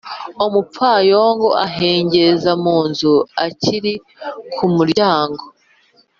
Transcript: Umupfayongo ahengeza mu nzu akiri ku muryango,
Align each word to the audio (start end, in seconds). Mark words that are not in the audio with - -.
Umupfayongo 0.45 1.47
ahengeza 1.65 2.51
mu 2.63 2.77
nzu 2.89 3.13
akiri 3.45 3.93
ku 4.55 4.65
muryango, 4.75 5.43